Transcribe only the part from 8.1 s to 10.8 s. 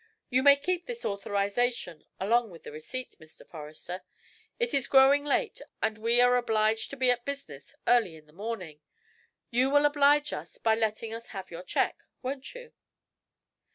in the morning. You will oblige us by